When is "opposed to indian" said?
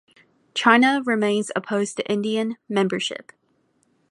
1.55-2.57